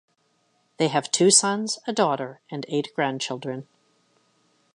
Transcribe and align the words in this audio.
They 0.77 0.87
have 0.87 1.11
two 1.11 1.29
sons, 1.29 1.77
a 1.85 1.93
daughter, 1.93 2.41
and 2.49 2.65
eight 2.67 2.87
grandchildren. 2.95 3.67